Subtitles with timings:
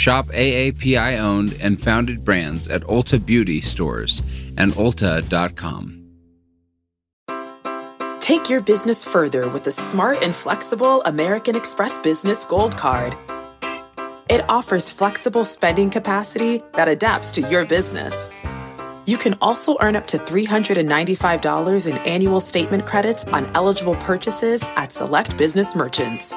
[0.00, 4.22] Shop AAPI owned and founded brands at Ulta Beauty stores
[4.56, 5.98] and Ulta.com.
[8.20, 13.14] Take your business further with the smart and flexible American Express Business Gold Card.
[14.30, 18.30] It offers flexible spending capacity that adapts to your business.
[19.04, 24.94] You can also earn up to $395 in annual statement credits on eligible purchases at
[24.94, 26.32] select business merchants.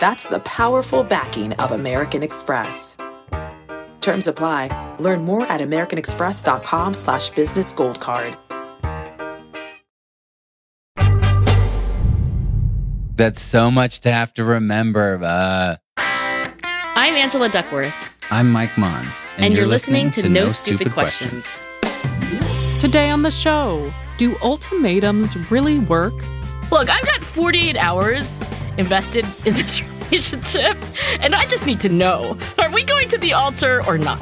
[0.00, 2.96] That's the powerful backing of American Express.
[4.00, 4.96] Terms apply.
[5.00, 8.36] Learn more at americanexpress.com slash business gold card.
[13.16, 15.18] That's so much to have to remember.
[15.20, 19.08] Uh, I'm Angela Duckworth, I'm Mike Maughan.
[19.38, 21.60] and, you're, listening, to, No, Stupid, questions.
[22.80, 26.14] Today on the show, do ultimatums really work?
[26.70, 28.40] Look, I've got 48 hours
[28.78, 30.76] invested in this relationship,
[31.20, 34.18] and I just need to know are we going to the altar or not?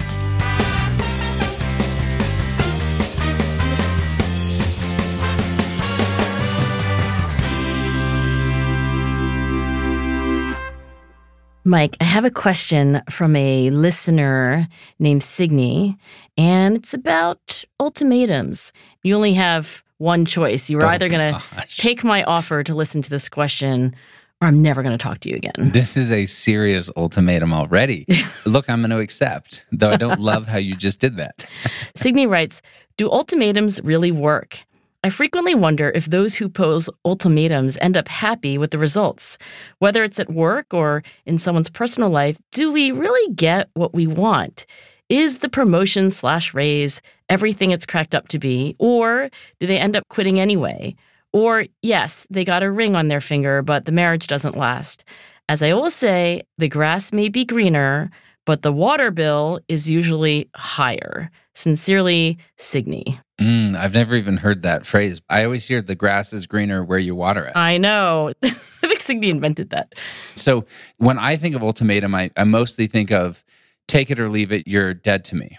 [11.64, 14.68] Mike, I have a question from a listener
[15.00, 15.98] named Signy,
[16.38, 18.72] and it's about ultimatums.
[19.02, 20.70] You only have one choice.
[20.70, 21.42] You're Oh, either going to
[21.76, 23.96] take my offer to listen to this question,
[24.40, 25.54] or I'm never going to talk to you again.
[25.58, 28.06] This is a serious ultimatum already.
[28.44, 31.46] Look, I'm going to accept, though I don't love how you just did that.
[31.94, 32.60] Signy writes
[32.96, 34.58] Do ultimatums really work?
[35.04, 39.38] I frequently wonder if those who pose ultimatums end up happy with the results.
[39.78, 44.06] Whether it's at work or in someone's personal life, do we really get what we
[44.06, 44.66] want?
[45.08, 48.74] Is the promotion slash raise everything it's cracked up to be?
[48.80, 49.30] Or
[49.60, 50.96] do they end up quitting anyway?
[51.32, 55.04] Or, yes, they got a ring on their finger, but the marriage doesn't last.
[55.48, 58.10] As I always say, the grass may be greener,
[58.46, 61.30] but the water bill is usually higher.
[61.54, 63.20] Sincerely, Signy.
[63.40, 65.20] Mm, I've never even heard that phrase.
[65.28, 67.56] I always hear the grass is greener where you water it.
[67.56, 68.32] I know.
[68.42, 68.50] I
[68.82, 69.94] think Signy invented that.
[70.34, 70.64] So
[70.98, 73.44] when I think of ultimatum, I, I mostly think of
[73.88, 75.58] take it or leave it, you're dead to me.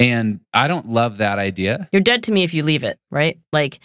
[0.00, 1.88] And I don't love that idea.
[1.92, 3.38] You're dead to me if you leave it, right?
[3.52, 3.80] Like,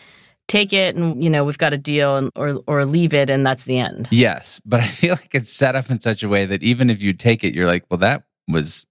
[0.49, 3.45] take it and, you know, we've got a deal, and, or, or leave it and
[3.45, 4.09] that's the end.
[4.11, 7.01] Yes, but I feel like it's set up in such a way that even if
[7.01, 8.85] you take it, you're like, well, that was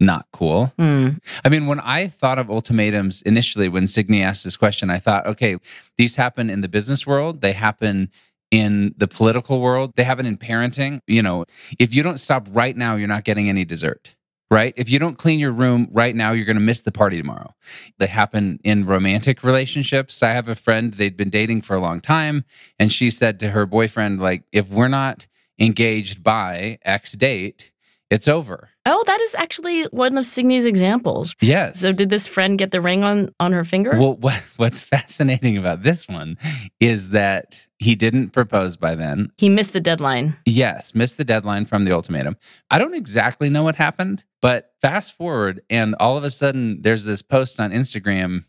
[0.00, 0.72] not cool.
[0.78, 1.10] Hmm.
[1.44, 5.26] I mean, when I thought of ultimatums initially, when Signy asked this question, I thought,
[5.26, 5.56] okay,
[5.96, 8.10] these happen in the business world, they happen
[8.50, 11.00] in the political world, they happen in parenting.
[11.06, 11.44] You know,
[11.78, 14.16] if you don't stop right now, you're not getting any dessert.
[14.52, 14.74] Right?
[14.76, 17.54] If you don't clean your room right now, you're going to miss the party tomorrow.
[17.96, 20.22] They happen in romantic relationships.
[20.22, 22.44] I have a friend, they'd been dating for a long time,
[22.78, 25.26] and she said to her boyfriend, like, if we're not
[25.58, 27.72] engaged by X date,
[28.10, 28.68] it's over.
[28.84, 31.36] Oh, that is actually one of Signy's examples.
[31.40, 31.78] Yes.
[31.78, 33.92] So, did this friend get the ring on, on her finger?
[33.92, 36.36] Well, what, what's fascinating about this one
[36.80, 39.30] is that he didn't propose by then.
[39.36, 40.36] he missed the deadline.
[40.46, 42.36] Yes, missed the deadline from the ultimatum.
[42.70, 47.04] I don't exactly know what happened, but fast forward, and all of a sudden, there's
[47.04, 48.44] this post on Instagram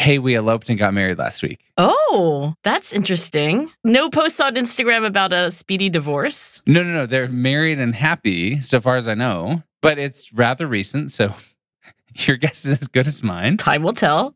[0.00, 1.60] Hey, we eloped and got married last week.
[1.76, 3.70] Oh, that's interesting.
[3.84, 6.62] No posts on Instagram about a speedy divorce.
[6.66, 7.04] No, no, no.
[7.04, 11.10] They're married and happy, so far as I know, but it's rather recent.
[11.10, 11.34] So
[12.14, 13.56] your guess is as good as mine.
[13.56, 14.34] Time will tell.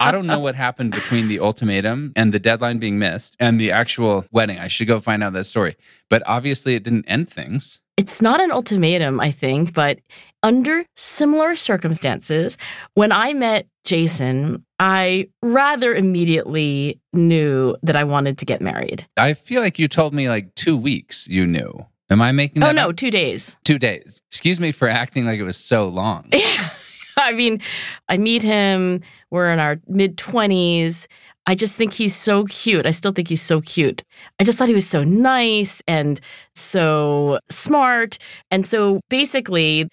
[0.00, 3.72] I don't know what happened between the ultimatum and the deadline being missed and the
[3.72, 4.58] actual wedding.
[4.58, 5.76] I should go find out that story.
[6.08, 7.80] But obviously, it didn't end things.
[7.96, 10.00] It's not an ultimatum, I think, but
[10.42, 12.56] under similar circumstances,
[12.94, 19.06] when I met Jason, I rather immediately knew that I wanted to get married.
[19.16, 21.86] I feel like you told me like two weeks you knew.
[22.12, 22.96] Am I making oh, that Oh, no, up?
[22.96, 23.56] two days.
[23.64, 24.20] Two days.
[24.30, 26.28] Excuse me for acting like it was so long.
[27.16, 27.60] I mean,
[28.08, 29.00] I meet him,
[29.30, 31.06] we're in our mid 20s.
[31.46, 32.86] I just think he's so cute.
[32.86, 34.04] I still think he's so cute.
[34.38, 36.20] I just thought he was so nice and
[36.54, 38.18] so smart.
[38.50, 39.88] And so basically,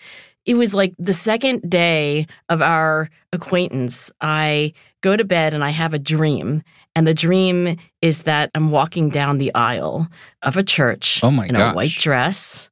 [0.46, 4.12] it was like the second day of our acquaintance.
[4.22, 6.64] I go to bed and I have a dream.
[6.96, 10.08] And the dream is that I'm walking down the aisle
[10.42, 11.74] of a church Oh my in gosh.
[11.74, 12.70] a white dress.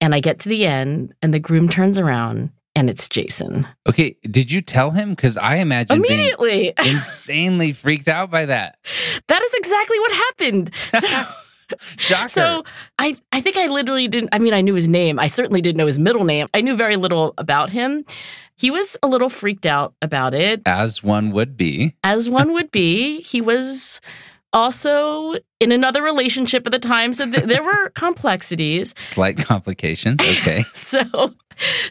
[0.00, 3.66] And I get to the end, and the groom turns around and it's Jason.
[3.88, 5.10] Okay, did you tell him?
[5.10, 6.74] Because I imagine being Immediately.
[6.86, 8.76] insanely freaked out by that.
[9.28, 10.70] that is exactly what happened.
[11.00, 11.24] So,
[11.96, 12.28] Shocker.
[12.28, 12.64] so
[12.98, 15.18] I, I think I literally didn't, I mean, I knew his name.
[15.18, 16.46] I certainly didn't know his middle name.
[16.54, 18.04] I knew very little about him.
[18.58, 21.94] He was a little freaked out about it, As one would be.
[22.04, 23.20] as one would be.
[23.20, 24.00] He was
[24.52, 27.12] also in another relationship at the time.
[27.12, 28.94] So th- there were complexities.
[28.96, 30.20] Slight complications.
[30.20, 30.64] Okay.
[30.72, 31.02] So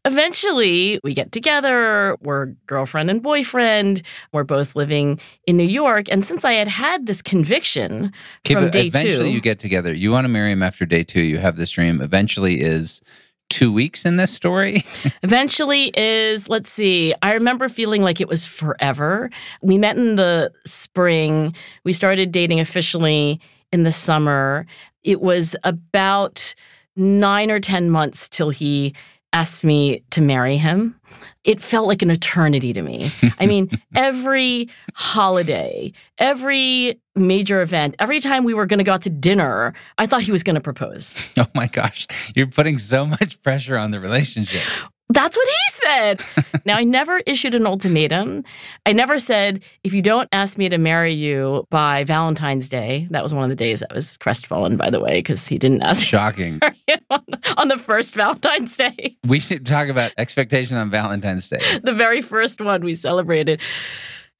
[0.06, 2.18] eventually we get together.
[2.22, 4.02] We're girlfriend and boyfriend.
[4.32, 6.08] We're both living in New York.
[6.10, 8.12] And since I had had this conviction
[8.46, 9.94] Okay, from day eventually two, you get together.
[9.94, 11.22] You want to marry him after day two.
[11.22, 12.02] You have this dream.
[12.02, 13.02] Eventually is
[13.50, 14.84] two weeks in this story.
[15.24, 19.30] eventually is, let's see, I remember feeling like it was forever.
[19.62, 21.56] We met in the spring.
[21.84, 23.40] We started dating officially
[23.72, 24.66] in the summer.
[25.04, 26.54] It was about
[26.96, 28.94] nine or 10 months till he
[29.36, 30.98] asked me to marry him.
[31.44, 33.12] It felt like an eternity to me.
[33.38, 39.02] I mean, every holiday, every major event, every time we were going to go out
[39.02, 41.18] to dinner, I thought he was going to propose.
[41.38, 42.08] oh my gosh.
[42.34, 44.64] You're putting so much pressure on the relationship.
[45.10, 46.24] That's what he said.
[46.66, 48.44] now, I never issued an ultimatum.
[48.88, 53.22] I never said, if you don't ask me to marry you by Valentine's Day, that
[53.22, 56.02] was one of the days I was crestfallen, by the way, because he didn't ask
[56.04, 56.60] Shocking.
[56.88, 57.24] me on,
[57.58, 61.60] on the first Valentine's Day, We should talk about expectation on Valentine's Day.
[61.84, 63.62] the very first one we celebrated.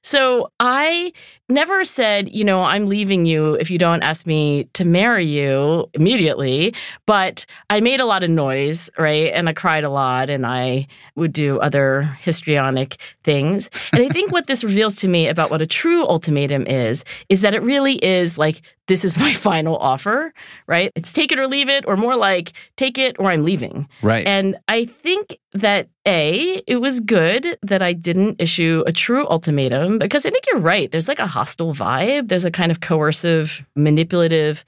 [0.02, 1.12] So I
[1.48, 5.88] never said, you know, I'm leaving you if you don't ask me to marry you
[5.94, 6.74] immediately.
[7.06, 9.32] But I made a lot of noise, right?
[9.32, 13.70] And I cried a lot and I would do other histrionic things.
[13.92, 17.42] And I think what this reveals to me about what a true ultimatum is, is
[17.42, 20.32] that it really is like, this is my final offer,
[20.66, 20.92] right?
[20.94, 23.88] It's take it or leave it, or more like take it or I'm leaving.
[24.02, 24.26] Right.
[24.26, 29.98] And I think that A, it was good that I didn't issue a true ultimatum
[29.98, 30.90] because I think you're right.
[30.90, 34.64] There's like a hostile vibe, there's a kind of coercive, manipulative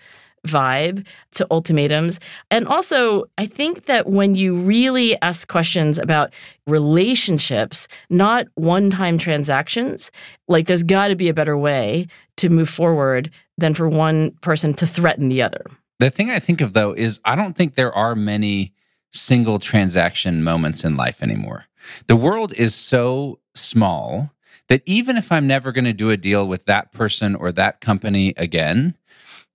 [0.47, 2.21] vibe to ultimatums.
[2.51, 6.35] And also, I think that when you really ask questions about
[6.67, 10.13] relationships, not one time transactions,
[10.47, 12.07] like there's got to be a better way
[12.37, 15.65] to move forward than for one person to threaten the other.
[16.01, 18.75] The thing I think of though is I don't think there are many
[19.11, 21.65] single transaction moments in life anymore.
[22.09, 24.31] The world is so small
[24.69, 27.81] that even if I'm never going to do a deal with that person or that
[27.81, 28.97] company again,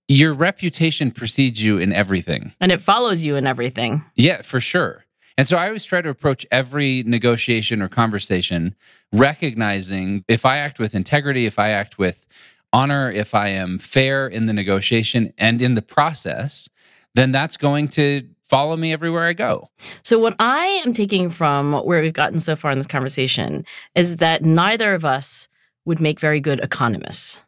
[0.08, 2.52] your reputation precedes you in everything.
[2.60, 4.02] And it follows you in everything.
[4.16, 5.04] Yeah, for sure.
[5.36, 8.74] And so I always try to approach every negotiation or conversation
[9.12, 12.26] recognizing if I act with integrity, if I act with
[12.72, 16.68] honor, if I am fair in the negotiation and in the process,
[17.14, 19.68] then that's going to follow me everywhere I go.
[20.04, 23.64] So, what I am taking from where we've gotten so far in this conversation
[23.96, 25.48] is that neither of us
[25.86, 27.42] would make very good economists.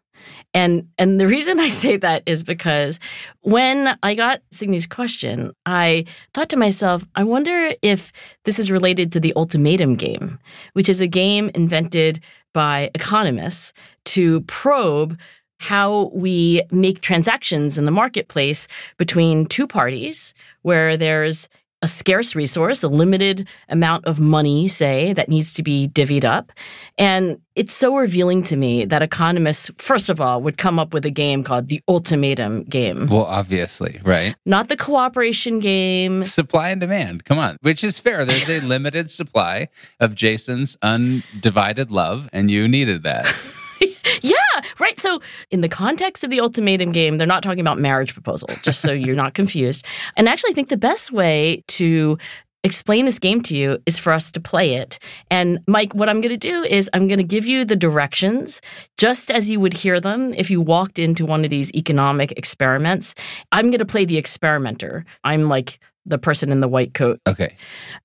[0.53, 2.99] And and the reason I say that is because
[3.43, 8.13] when I got Signy's question, I thought to myself, I wonder if
[8.45, 10.41] this is related to the ultimatum game,
[10.73, 12.21] which is a game invented
[12.53, 13.73] by economists
[14.07, 15.17] to probe
[15.59, 18.69] how we make transactions in the marketplace
[18.99, 21.49] between two parties where there's
[21.83, 26.51] a scarce resource, a limited amount of money, say, that needs to be divvied up.
[26.97, 31.05] And it's so revealing to me that economists, first of all, would come up with
[31.05, 34.35] a game called the ultimatum game, Well, obviously, right?
[34.47, 36.25] not the cooperation game.
[36.25, 37.27] Supply and demand.
[37.27, 38.25] Come on, which is fair.
[38.25, 39.69] There's a limited supply
[40.01, 43.33] of Jason's undivided love, and you needed that.
[44.23, 44.37] Yeah,
[44.79, 44.99] right.
[44.99, 45.21] So,
[45.51, 48.93] in the context of the ultimatum game, they're not talking about marriage proposal, just so
[48.93, 49.85] you're not confused.
[50.17, 52.19] And actually, I think the best way to
[52.67, 54.99] explain this game to you is for us to play it.
[55.31, 58.61] And Mike, what I'm going to do is I'm going to give you the directions
[58.99, 63.15] just as you would hear them if you walked into one of these economic experiments.
[63.53, 65.05] I'm going to play the experimenter.
[65.23, 67.21] I'm like the person in the white coat.
[67.27, 67.57] Okay.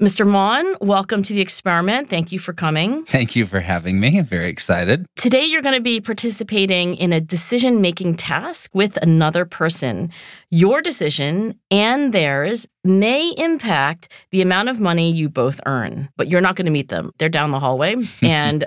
[0.02, 0.28] Mr.
[0.28, 2.10] Maughan, welcome to the experiment.
[2.10, 3.06] Thank you for coming.
[3.06, 4.18] Thank you for having me.
[4.18, 5.06] I'm very excited.
[5.16, 10.10] Today, you're going to be participating in a decision making task with another person.
[10.50, 16.42] Your decision and theirs may impact the amount of money you both earn, but you're
[16.42, 17.12] not going to meet them.
[17.20, 17.96] They're down the hallway.
[18.22, 18.66] and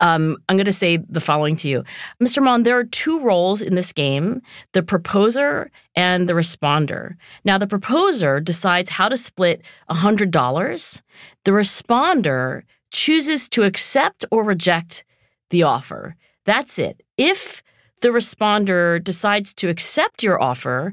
[0.00, 1.84] um, I'm going to say the following to you
[2.22, 2.42] Mr.
[2.42, 7.16] Maughan, there are two roles in this game the proposer and the responder.
[7.44, 11.02] Now, the proposer decides how to split $100,
[11.44, 15.04] the responder chooses to accept or reject
[15.50, 16.16] the offer.
[16.44, 17.02] That's it.
[17.16, 17.62] If
[18.00, 20.92] the responder decides to accept your offer,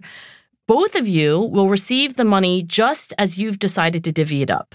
[0.67, 4.73] Both of you will receive the money just as you've decided to divvy it up.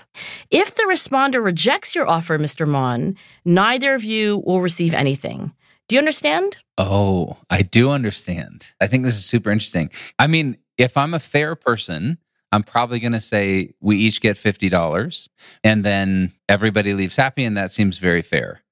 [0.50, 2.68] If the responder rejects your offer, Mr.
[2.68, 3.16] Maughan,
[3.46, 5.52] neither of you will receive anything.
[5.88, 6.56] Do you understand?
[6.78, 8.66] Oh, I do understand.
[8.80, 9.90] I think this is super interesting.
[10.18, 12.18] I mean, if I'm a fair person,
[12.52, 15.28] I'm probably going to say we each get $50
[15.62, 17.44] and then everybody leaves happy.
[17.44, 18.62] And that seems very fair.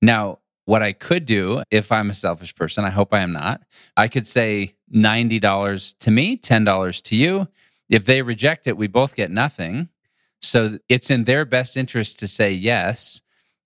[0.00, 3.62] Now, what I could do if I'm a selfish person, I hope I am not,
[3.96, 7.48] I could say $90 to me, $10 to you.
[7.88, 9.88] If they reject it, we both get nothing.
[10.40, 13.22] So it's in their best interest to say yes,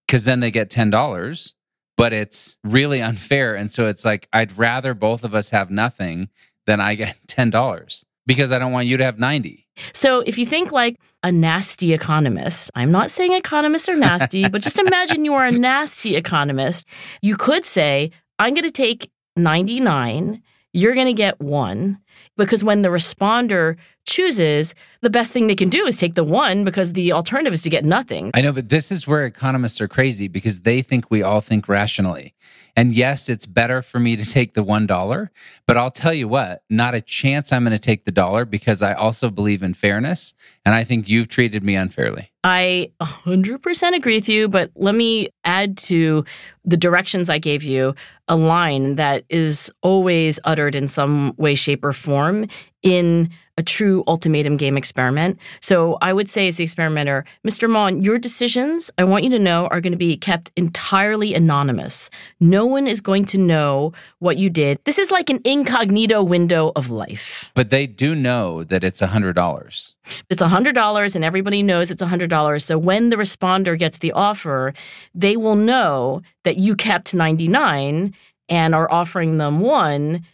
[0.06, 1.52] because then they get $10,
[1.96, 3.54] but it's really unfair.
[3.54, 6.28] And so it's like, I'd rather both of us have nothing
[6.66, 9.66] than I get $10 because I don't want you to have 90.
[9.92, 14.62] So if you think like a nasty economist, I'm not saying economists are nasty, but
[14.62, 16.86] just imagine you are a nasty economist.
[17.22, 21.98] You could say, I'm going to take 99, you're going to get one.
[22.36, 26.64] Because when the responder chooses, the best thing they can do is take the one
[26.64, 28.30] because the alternative is to get nothing.
[28.34, 31.68] I know, but this is where economists are crazy because they think we all think
[31.68, 32.34] rationally.
[32.78, 35.28] And yes, it's better for me to take the $1,
[35.66, 38.82] but I'll tell you what, not a chance I'm going to take the dollar because
[38.82, 40.34] I also believe in fairness.
[40.64, 42.30] And I think you've treated me unfairly.
[42.48, 46.24] I 100% agree with you, but let me add to
[46.64, 47.92] the directions I gave you
[48.28, 52.46] a line that is always uttered in some way, shape, or form
[52.84, 55.38] in a true ultimatum game experiment.
[55.60, 57.68] So I would say, as the experimenter, Mr.
[57.68, 62.10] Maughan, your decisions, I want you to know, are going to be kept entirely anonymous.
[62.40, 64.78] No one is going to know what you did.
[64.84, 67.50] This is like an incognito window of life.
[67.54, 69.94] But they do know that it's $100.
[70.30, 72.62] It's $100 and everybody knows it's $100.
[72.62, 74.74] So when the responder gets the offer,
[75.14, 78.14] they will know that you kept 99
[78.48, 80.24] and are offering them one,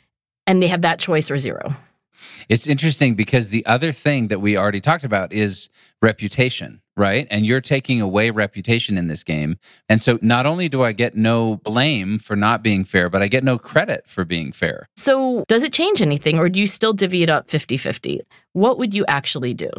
[0.47, 1.75] and they have that choice or zero.
[2.49, 5.69] It's interesting because the other thing that we already talked about is
[6.01, 7.27] reputation, right?
[7.31, 9.59] And you're taking away reputation in this game.
[9.89, 13.29] And so not only do I get no blame for not being fair, but I
[13.29, 14.89] get no credit for being fair.
[14.97, 18.21] So does it change anything or do you still divvy it up 50 50?
[18.53, 19.71] What would you actually do?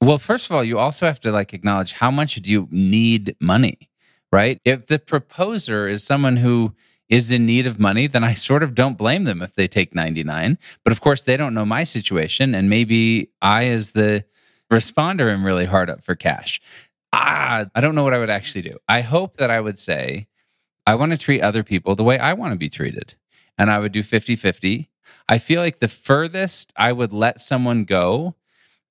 [0.00, 3.34] Well, first of all, you also have to like acknowledge how much do you need
[3.40, 3.90] money,
[4.30, 4.60] right?
[4.64, 6.74] If the proposer is someone who
[7.08, 9.94] is in need of money, then I sort of don't blame them if they take
[9.94, 10.58] 99.
[10.84, 12.54] But of course, they don't know my situation.
[12.54, 14.24] And maybe I, as the
[14.70, 16.60] responder, am really hard up for cash.
[17.12, 18.78] Ah, I don't know what I would actually do.
[18.88, 20.26] I hope that I would say,
[20.86, 23.14] I want to treat other people the way I want to be treated.
[23.58, 24.90] And I would do 50 50.
[25.28, 28.34] I feel like the furthest I would let someone go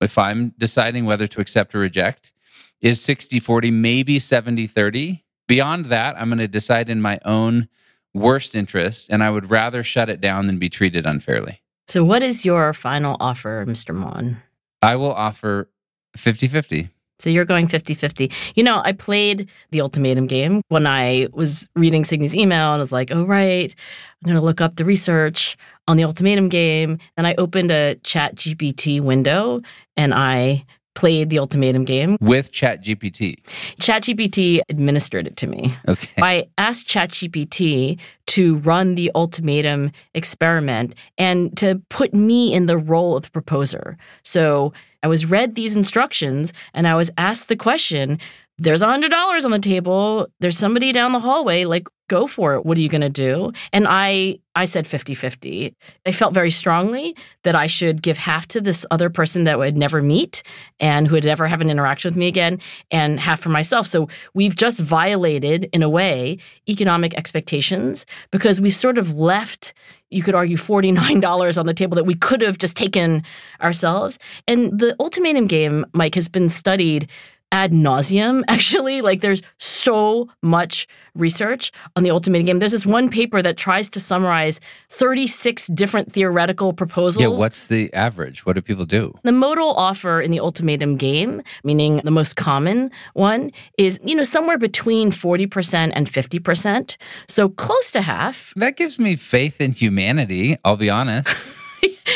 [0.02, 2.34] if I'm deciding whether to accept or reject
[2.82, 5.24] is 60 40, maybe 70 30.
[5.48, 7.70] Beyond that, I'm going to decide in my own
[8.16, 11.62] worst interest, and I would rather shut it down than be treated unfairly.
[11.88, 13.96] So, what is your final offer, Mr.
[13.96, 14.38] Maughan?
[14.82, 15.70] I will offer
[16.16, 16.90] 50 50.
[17.18, 18.32] So you're going 50 50.
[18.56, 22.84] You know, I played the ultimatum game when I was reading Signy's email and I
[22.84, 23.74] was like, oh, right,
[24.22, 25.56] I'm going to look up the research
[25.88, 26.98] on the ultimatum game.
[27.16, 29.62] And I opened a chat GPT window
[29.96, 33.38] and I played the ultimatum game with ChatGPT.
[33.80, 35.76] ChatGPT administered it to me.
[35.88, 36.22] Okay.
[36.22, 43.16] I asked ChatGPT to run the ultimatum experiment and to put me in the role
[43.16, 43.98] of the proposer.
[44.24, 44.74] So
[45.04, 48.18] I was read these instructions and I was asked the question
[48.58, 50.28] there's a hundred dollars on the table.
[50.40, 51.66] There's somebody down the hallway.
[51.66, 52.66] Like, go for it.
[52.66, 53.52] What are you going to do?
[53.74, 55.76] And I, I said 50 50.
[56.06, 59.76] I felt very strongly that I should give half to this other person that would
[59.76, 60.44] never meet
[60.80, 62.60] and who would never have an interaction with me again,
[62.92, 63.88] and half for myself.
[63.88, 66.38] So we've just violated, in a way,
[66.70, 69.74] economic expectations because we've sort of left
[70.12, 73.24] you could argue $49 on the table that we could have just taken
[73.62, 74.20] ourselves.
[74.48, 77.10] And the ultimatum game, Mike, has been studied
[77.56, 79.02] ad nauseum, actually.
[79.02, 82.60] Like there's so much research on the ultimatum game.
[82.60, 84.60] There's this one paper that tries to summarize
[84.90, 87.22] 36 different theoretical proposals.
[87.22, 88.46] Yeah, what's the average?
[88.46, 89.14] What do people do?
[89.24, 94.24] The modal offer in the ultimatum game, meaning the most common one, is, you know,
[94.24, 96.98] somewhere between 40% and 50%.
[97.28, 98.54] So close to half.
[98.58, 101.30] That gives me faith in humanity, I'll be honest.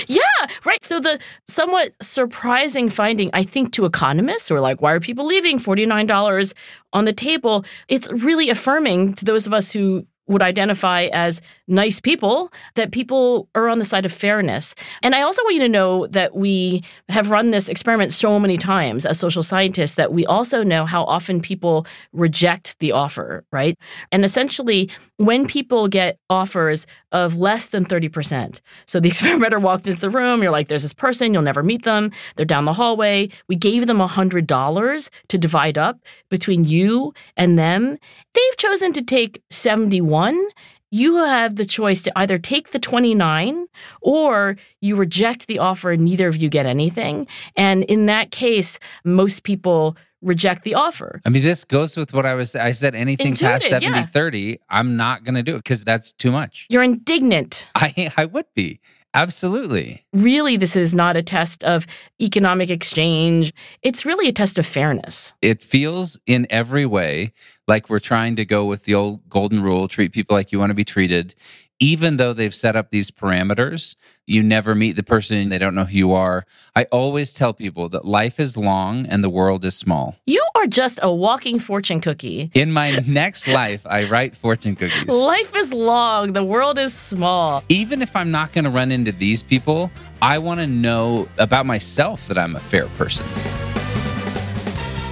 [0.09, 0.21] yeah,
[0.65, 0.83] right.
[0.83, 5.25] So the somewhat surprising finding, I think, to economists who are like, why are people
[5.25, 6.53] leaving $49
[6.93, 7.63] on the table?
[7.87, 13.49] It's really affirming to those of us who would identify as nice people, that people
[13.55, 14.75] are on the side of fairness.
[15.01, 18.57] And I also want you to know that we have run this experiment so many
[18.57, 23.77] times as social scientists that we also know how often people reject the offer, right?
[24.11, 30.01] And essentially, when people get offers of less than 30%, so the experimenter walked into
[30.01, 33.29] the room, you're like, there's this person, you'll never meet them, they're down the hallway.
[33.47, 35.99] We gave them $100 to divide up
[36.29, 37.97] between you and them.
[38.33, 40.47] They've chosen to take 71
[40.91, 43.67] you have the choice to either take the 29
[44.01, 47.27] or you reject the offer and neither of you get anything.
[47.55, 51.21] And in that case, most people reject the offer.
[51.25, 54.05] I mean, this goes with what I was I said anything Intuitive, past 70 yeah.
[54.05, 56.65] 30, I'm not going to do it cuz that's too much.
[56.69, 57.67] You're indignant.
[57.75, 58.79] I I would be.
[59.13, 60.05] Absolutely.
[60.13, 61.87] Really, this is not a test of
[62.21, 63.53] economic exchange.
[63.81, 65.33] It's really a test of fairness.
[65.41, 67.33] It feels in every way
[67.69, 70.71] like we're trying to go with the old golden rule, treat people like you want
[70.71, 71.35] to be treated.
[71.81, 73.95] Even though they've set up these parameters,
[74.27, 76.45] you never meet the person, they don't know who you are.
[76.75, 80.17] I always tell people that life is long and the world is small.
[80.25, 82.51] You are just a walking fortune cookie.
[82.53, 85.07] In my next life, I write fortune cookies.
[85.07, 87.63] Life is long, the world is small.
[87.69, 89.89] Even if I'm not going to run into these people,
[90.21, 93.25] I want to know about myself that I'm a fair person.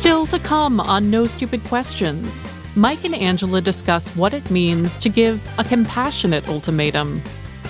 [0.07, 2.45] Still to come on No Stupid Questions,
[2.77, 7.21] Mike and Angela discuss what it means to give a compassionate ultimatum.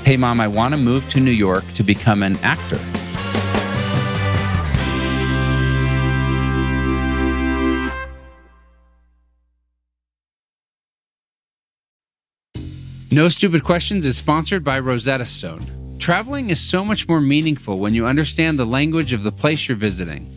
[0.04, 2.78] Hey, mom, I want to move to New York to become an actor.
[13.10, 15.98] No Stupid Questions is sponsored by Rosetta Stone.
[15.98, 19.76] Traveling is so much more meaningful when you understand the language of the place you're
[19.76, 20.37] visiting.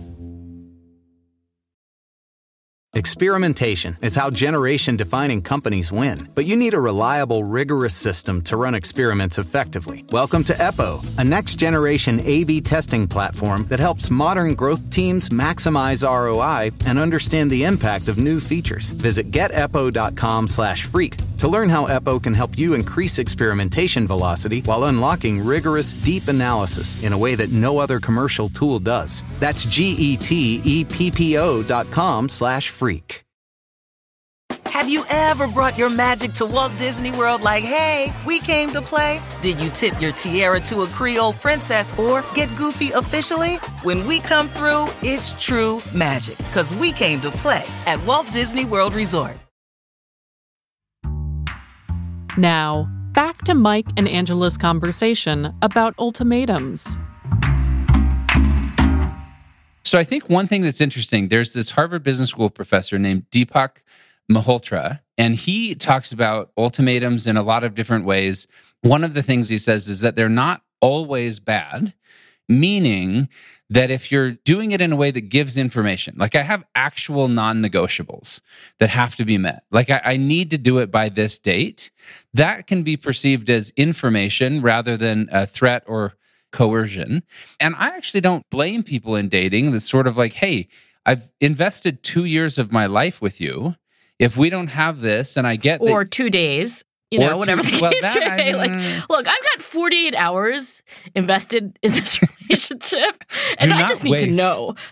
[2.93, 6.27] Experimentation is how generation defining companies win.
[6.35, 10.03] But you need a reliable, rigorous system to run experiments effectively.
[10.11, 15.29] Welcome to Eppo, a next generation A B testing platform that helps modern growth teams
[15.29, 18.91] maximize ROI and understand the impact of new features.
[18.91, 24.83] Visit geteppo.com slash freak to learn how Eppo can help you increase experimentation velocity while
[24.83, 29.23] unlocking rigorous, deep analysis in a way that no other commercial tool does.
[29.39, 33.23] That's G E T E P P O dot com slash freak.
[34.67, 38.81] Have you ever brought your magic to Walt Disney World like, hey, we came to
[38.81, 39.21] play?
[39.41, 43.55] Did you tip your tiara to a Creole princess or get goofy officially?
[43.83, 48.65] When we come through, it's true magic because we came to play at Walt Disney
[48.65, 49.37] World Resort.
[52.37, 56.97] Now, back to Mike and Angela's conversation about ultimatums.
[59.83, 63.81] So I think one thing that's interesting, there's this Harvard Business School professor named Deepak
[64.31, 68.47] Malhotra, and he talks about ultimatums in a lot of different ways.
[68.81, 71.93] One of the things he says is that they're not always bad,
[72.47, 73.27] meaning
[73.71, 77.29] that if you're doing it in a way that gives information, like I have actual
[77.29, 78.41] non negotiables
[78.79, 81.89] that have to be met, like I, I, need to do it by this date,
[82.33, 86.13] that can be perceived as information rather than a threat or
[86.51, 87.23] coercion.
[87.61, 90.67] And I actually don't blame people in dating that's sort of like, hey,
[91.05, 93.75] I've invested two years of my life with you.
[94.19, 97.63] If we don't have this and I get or two days, you Or know, whatever
[97.63, 98.55] two- the well, case that I- may be.
[98.55, 100.83] Like, look, I've got 48 hours
[101.15, 102.19] invested in this
[102.51, 103.23] relationship,
[103.59, 104.37] and I just need to waste.
[104.37, 104.75] know.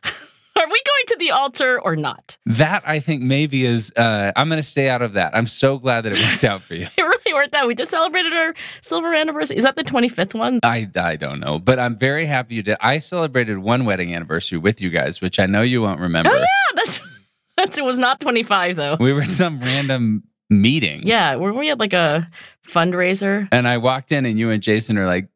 [0.55, 2.37] Are we going to the altar or not?
[2.45, 5.33] that I think maybe is uh, I'm going to stay out of that.
[5.33, 6.87] I'm so glad that it worked out for you.
[6.97, 7.65] It really worked out.
[7.65, 9.55] We just celebrated our silver anniversary.
[9.55, 10.59] Is that the 25th one?
[10.63, 12.75] I, I don't know, but I'm very happy you did.
[12.81, 16.31] I celebrated one wedding anniversary with you guys, which I know you won't remember.
[16.33, 16.45] Oh, yeah.
[16.75, 16.99] That's,
[17.55, 18.97] that's, it was not 25, though.
[18.99, 21.03] We were at some random meeting.
[21.05, 21.35] Yeah.
[21.35, 22.29] Were we at like a
[22.67, 23.47] fundraiser?
[23.53, 25.29] And I walked in, and you and Jason are like,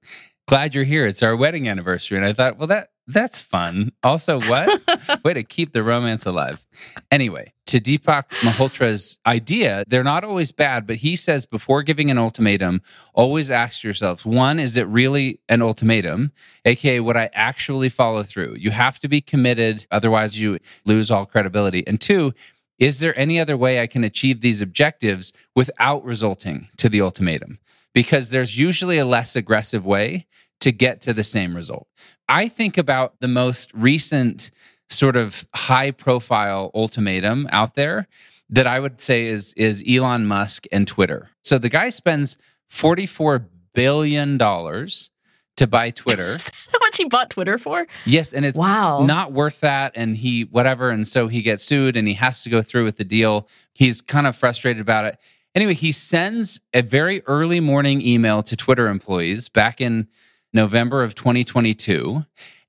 [0.54, 1.08] glad you're here.
[1.08, 2.16] It's our wedding anniversary.
[2.16, 3.92] And I thought, well, that that's fun.
[4.04, 5.24] Also, what?
[5.24, 6.63] Way to keep the romance alive.
[7.10, 12.20] Anyway, to Deepak Malhotra's idea, they're not always bad, but he says before giving an
[12.20, 12.84] ultimatum,
[13.16, 16.32] always ask yourself one, is it really an ultimatum?
[16.66, 18.58] AKA, would I actually follow through?
[18.60, 21.84] You have to be committed, otherwise, you lose all credibility.
[21.88, 22.32] And two,
[22.78, 27.58] is there any other way I can achieve these objectives without resulting to the ultimatum?
[27.92, 30.28] Because there's usually a less aggressive way
[30.63, 31.88] to get to the same result.
[32.28, 34.49] I think about the most recent
[34.89, 38.08] sort of high profile ultimatum out there
[38.49, 41.30] that I would say is is Elon Musk and Twitter.
[41.41, 42.38] So the guy spends
[42.69, 45.10] 44 billion dollars
[45.58, 46.38] to buy Twitter.
[46.71, 47.86] How much he bought Twitter for?
[48.06, 49.06] Yes, and it's Wow.
[49.06, 52.49] not worth that and he whatever and so he gets sued and he has to
[52.49, 53.47] go through with the deal.
[53.73, 55.17] He's kind of frustrated about it.
[55.56, 60.08] Anyway, he sends a very early morning email to Twitter employees back in
[60.54, 62.26] November of 2022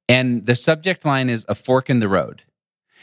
[0.09, 2.43] and the subject line is a fork in the road.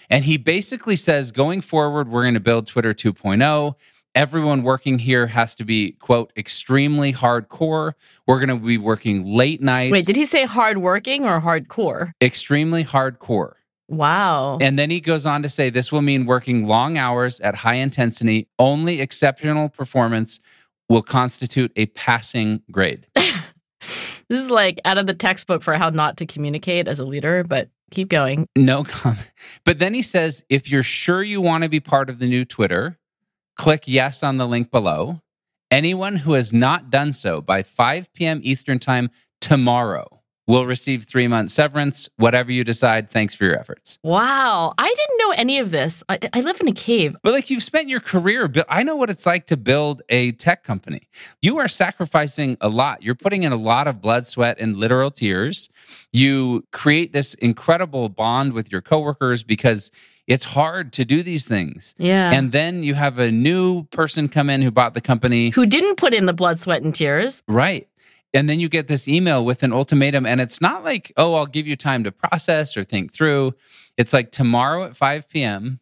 [0.09, 3.75] And he basically says going forward we're going to build Twitter 2.0
[4.13, 7.93] everyone working here has to be quote extremely hardcore
[8.27, 12.11] we're going to be working late nights Wait, did he say hardworking or hardcore?
[12.21, 13.53] extremely hardcore
[13.87, 14.57] Wow.
[14.59, 17.75] and then he goes on to say this will mean working long hours at high
[17.75, 18.47] intensity.
[18.59, 20.39] Only exceptional performance
[20.89, 23.05] will constitute a passing grade.
[24.31, 27.43] This is like out of the textbook for how not to communicate as a leader,
[27.43, 28.47] but keep going.
[28.55, 29.29] No comment.
[29.65, 32.45] But then he says if you're sure you want to be part of the new
[32.45, 32.97] Twitter,
[33.57, 35.19] click yes on the link below.
[35.69, 38.39] Anyone who has not done so by 5 p.m.
[38.41, 39.09] Eastern Time
[39.41, 40.20] tomorrow
[40.51, 42.09] will receive three months severance.
[42.17, 43.97] Whatever you decide, thanks for your efforts.
[44.03, 44.73] Wow.
[44.77, 46.03] I didn't know any of this.
[46.09, 47.15] I, I live in a cave.
[47.23, 50.33] But like you've spent your career, bu- I know what it's like to build a
[50.33, 51.07] tech company.
[51.41, 53.01] You are sacrificing a lot.
[53.01, 55.69] You're putting in a lot of blood, sweat, and literal tears.
[56.11, 59.89] You create this incredible bond with your coworkers because
[60.27, 61.95] it's hard to do these things.
[61.97, 62.31] Yeah.
[62.31, 65.49] And then you have a new person come in who bought the company.
[65.49, 67.41] Who didn't put in the blood, sweat, and tears.
[67.47, 67.87] Right.
[68.33, 71.45] And then you get this email with an ultimatum, and it's not like, oh, I'll
[71.45, 73.53] give you time to process or think through.
[73.97, 75.79] It's like tomorrow at 5 p.m.,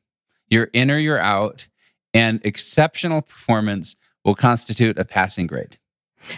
[0.49, 1.67] you're in or you're out,
[2.13, 5.77] and exceptional performance will constitute a passing grade.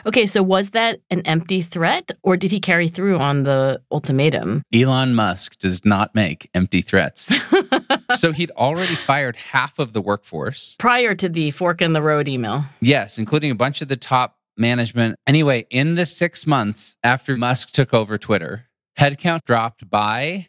[0.05, 4.63] Okay, so was that an empty threat or did he carry through on the ultimatum?
[4.73, 7.31] Elon Musk does not make empty threats.
[8.13, 10.75] so he'd already fired half of the workforce.
[10.77, 12.63] Prior to the fork in the road email.
[12.79, 15.15] Yes, including a bunch of the top management.
[15.27, 20.47] Anyway, in the six months after Musk took over Twitter, headcount dropped by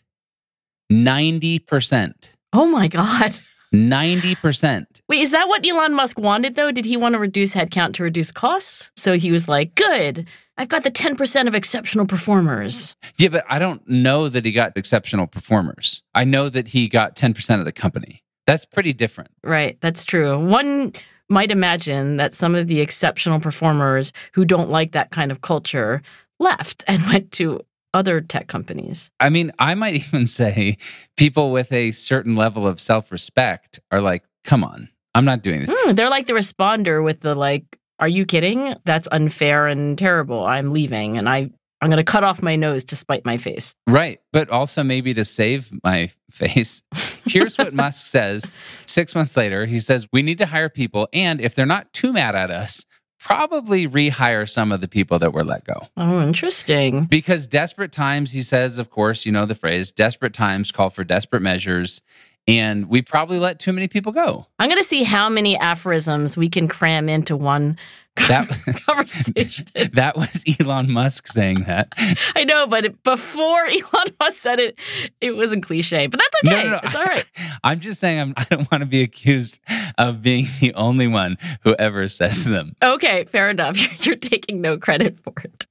[0.93, 2.13] 90%.
[2.53, 3.41] Oh my God.
[3.75, 4.85] 90%.
[5.09, 6.71] Wait, is that what Elon Musk wanted though?
[6.71, 8.91] Did he want to reduce headcount to reduce costs?
[8.97, 12.95] So he was like, good, I've got the 10% of exceptional performers.
[13.17, 16.03] Yeah, but I don't know that he got exceptional performers.
[16.15, 18.23] I know that he got 10% of the company.
[18.47, 19.31] That's pretty different.
[19.43, 20.39] Right, that's true.
[20.39, 20.93] One
[21.33, 26.03] might imagine that some of the exceptional performers who don't like that kind of culture
[26.39, 27.61] left and went to
[27.95, 29.11] other tech companies.
[29.21, 30.77] I mean, I might even say
[31.17, 35.61] people with a certain level of self respect are like, come on, I'm not doing
[35.61, 35.71] this.
[35.73, 37.65] Hmm, they're like the responder with the like,
[37.99, 38.75] are you kidding?
[38.85, 40.45] That's unfair and terrible.
[40.45, 41.51] I'm leaving and I
[41.83, 43.75] I'm going to cut off my nose to spite my face.
[43.89, 44.21] Right.
[44.33, 46.81] But also maybe to save my face.
[47.27, 48.53] Here's what Musk says
[48.87, 49.67] six months later.
[49.67, 51.09] He says, We need to hire people.
[51.13, 52.87] And if they're not too mad at us,
[53.19, 55.87] probably rehire some of the people that were let go.
[55.97, 57.05] Oh, interesting.
[57.05, 61.05] Because desperate times, he says, of course, you know the phrase, desperate times call for
[61.05, 62.01] desperate measures.
[62.49, 64.47] And we probably let too many people go.
[64.59, 67.79] I'm going to see how many aphorisms we can cram into one
[68.17, 68.49] That,
[68.87, 69.67] conversation.
[69.95, 71.89] that was Elon Musk saying that.
[72.37, 74.79] I know, but before Elon Musk said it,
[75.21, 76.07] it was a cliche.
[76.07, 76.65] But that's okay.
[76.65, 76.81] No, no, no.
[76.85, 77.31] It's all right.
[77.65, 79.61] I'm just saying I'm, I don't want to be accused
[79.99, 82.77] of being the only one who ever says them.
[82.83, 83.81] Okay, fair enough.
[83.81, 85.67] You're, you're taking no credit for it.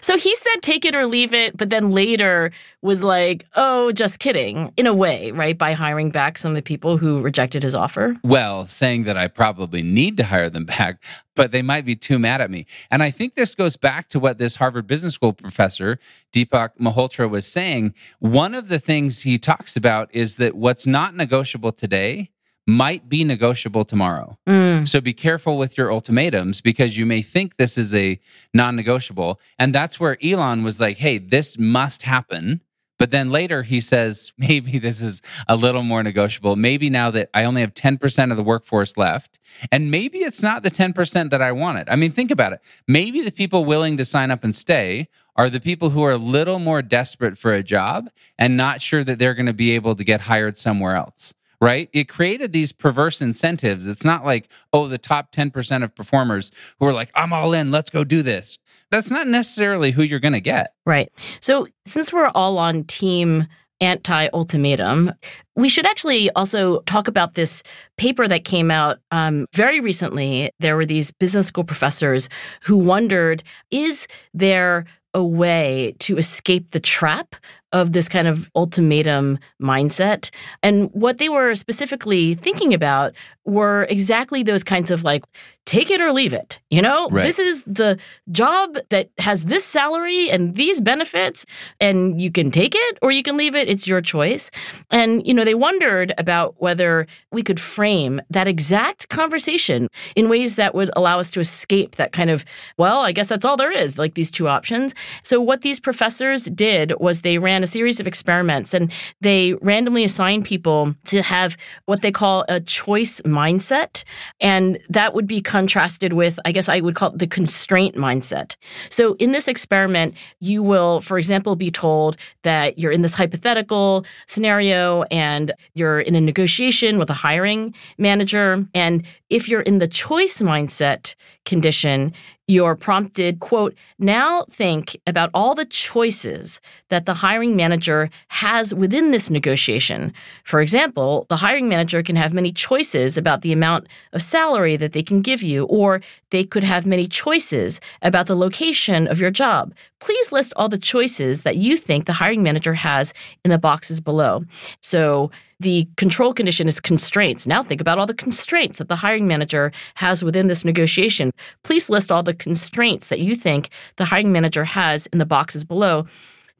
[0.00, 2.50] So he said take it or leave it, but then later
[2.82, 5.56] was like, oh, just kidding, in a way, right?
[5.56, 8.16] By hiring back some of the people who rejected his offer.
[8.22, 11.02] Well, saying that I probably need to hire them back,
[11.34, 12.66] but they might be too mad at me.
[12.90, 15.98] And I think this goes back to what this Harvard Business School professor,
[16.32, 17.94] Deepak Malhotra, was saying.
[18.20, 22.30] One of the things he talks about is that what's not negotiable today
[22.68, 24.38] might be negotiable tomorrow.
[24.46, 24.86] Mm.
[24.86, 28.20] So be careful with your ultimatums because you may think this is a
[28.52, 29.40] non negotiable.
[29.58, 32.60] And that's where Elon was like, hey, this must happen.
[32.98, 36.56] But then later he says, maybe this is a little more negotiable.
[36.56, 39.38] Maybe now that I only have 10% of the workforce left,
[39.72, 41.88] and maybe it's not the 10% that I wanted.
[41.88, 42.60] I mean, think about it.
[42.86, 46.18] Maybe the people willing to sign up and stay are the people who are a
[46.18, 49.94] little more desperate for a job and not sure that they're going to be able
[49.94, 51.88] to get hired somewhere else right?
[51.92, 53.86] It created these perverse incentives.
[53.86, 57.70] It's not like, oh, the top 10% of performers who are like, I'm all in,
[57.70, 58.58] let's go do this.
[58.90, 60.74] That's not necessarily who you're going to get.
[60.86, 61.10] Right.
[61.40, 63.46] So, since we're all on team
[63.80, 65.12] anti ultimatum.
[65.56, 67.62] We should actually also talk about this
[67.96, 70.50] paper that came out um, very recently.
[70.58, 72.28] There were these business school professors
[72.62, 77.34] who wondered is there a way to escape the trap
[77.72, 80.30] of this kind of ultimatum mindset.
[80.62, 85.24] And what they were specifically thinking about were exactly those kinds of like,
[85.68, 86.60] take it or leave it.
[86.70, 87.22] You know, right.
[87.22, 87.98] this is the
[88.32, 91.44] job that has this salary and these benefits,
[91.78, 93.68] and you can take it or you can leave it.
[93.68, 94.50] It's your choice.
[94.90, 100.56] And, you know, they wondered about whether we could frame that exact conversation in ways
[100.56, 102.46] that would allow us to escape that kind of,
[102.78, 104.94] well, I guess that's all there is, like these two options.
[105.22, 109.54] So, what these professors did was they ran ran a series of experiments and they
[109.54, 114.04] randomly assigned people to have what they call a choice mindset.
[114.40, 118.54] And that would be contrasted with, I guess I would call it the constraint mindset.
[118.90, 124.06] So in this experiment, you will, for example, be told that you're in this hypothetical
[124.28, 128.64] scenario and you're in a negotiation with a hiring manager.
[128.72, 131.14] And if you're in the choice mindset
[131.44, 132.12] condition,
[132.46, 139.10] you're prompted, quote, now think about all the choices that the hiring manager has within
[139.10, 140.14] this negotiation.
[140.44, 144.92] For example, the hiring manager can have many choices about the amount of salary that
[144.92, 149.30] they can give you, or they could have many choices about the location of your
[149.30, 149.74] job.
[150.00, 153.12] Please list all the choices that you think the hiring manager has
[153.44, 154.44] in the boxes below.
[154.80, 157.46] So, the control condition is constraints.
[157.46, 161.32] Now think about all the constraints that the hiring manager has within this negotiation.
[161.64, 165.64] Please list all the constraints that you think the hiring manager has in the boxes
[165.64, 166.06] below.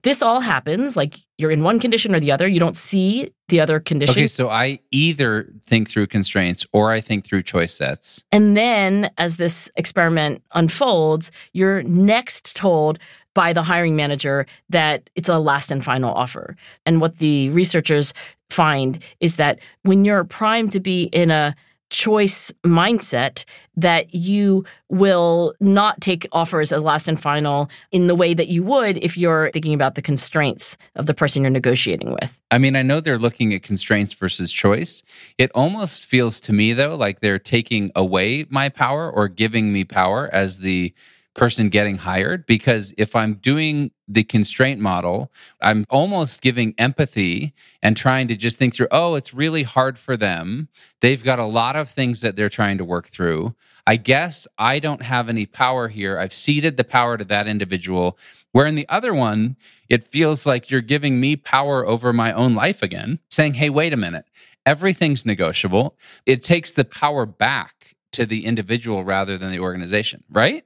[0.02, 2.46] This all happens like you're in one condition or the other.
[2.46, 4.12] You don't see the other condition.
[4.12, 8.24] Okay, so I either think through constraints or I think through choice sets.
[8.30, 12.98] And then as this experiment unfolds, you're next told
[13.38, 16.56] by the hiring manager that it's a last and final offer.
[16.84, 18.12] And what the researchers
[18.50, 21.54] find is that when you're primed to be in a
[21.88, 23.44] choice mindset
[23.76, 28.64] that you will not take offers as last and final in the way that you
[28.64, 32.40] would if you're thinking about the constraints of the person you're negotiating with.
[32.50, 35.04] I mean, I know they're looking at constraints versus choice.
[35.38, 39.84] It almost feels to me though like they're taking away my power or giving me
[39.84, 40.92] power as the
[41.38, 47.96] person getting hired because if I'm doing the constraint model, I'm almost giving empathy and
[47.96, 50.68] trying to just think through, oh, it's really hard for them.
[51.00, 53.54] They've got a lot of things that they're trying to work through.
[53.86, 56.18] I guess I don't have any power here.
[56.18, 58.18] I've ceded the power to that individual.
[58.52, 59.56] Where in the other one,
[59.88, 63.92] it feels like you're giving me power over my own life again, saying, hey, wait
[63.92, 64.24] a minute,
[64.66, 65.96] everything's negotiable.
[66.26, 70.64] It takes the power back to the individual rather than the organization, right?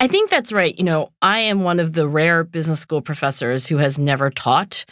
[0.00, 0.76] I think that's right.
[0.76, 4.84] You know, I am one of the rare business school professors who has never taught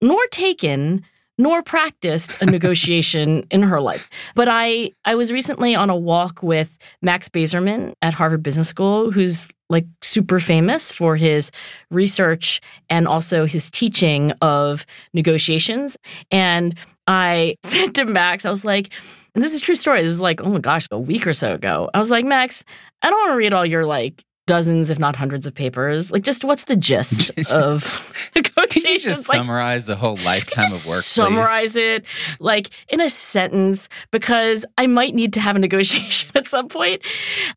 [0.00, 1.04] nor taken
[1.38, 4.10] nor practiced a negotiation in her life.
[4.34, 9.10] But I I was recently on a walk with Max Bazerman at Harvard Business School
[9.10, 11.50] who's like super famous for his
[11.90, 15.96] research and also his teaching of negotiations
[16.30, 18.90] and I said to Max I was like
[19.34, 20.02] and this is true story.
[20.02, 21.88] This is like, oh my gosh, a week or so ago.
[21.94, 22.64] I was like, Max,
[23.02, 26.10] I don't want to read all your like dozens, if not hundreds of papers.
[26.10, 28.82] Like, just what's the gist of negotiations?
[28.82, 31.02] Can you just like, summarize the whole lifetime of work?
[31.02, 31.76] Summarize please?
[31.76, 32.06] it
[32.40, 37.02] like in a sentence because I might need to have a negotiation at some point.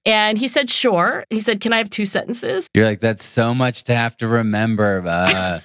[0.05, 1.25] And he said, sure.
[1.29, 2.69] He said, can I have two sentences?
[2.73, 5.03] You're like, that's so much to have to remember.
[5.05, 5.59] Uh.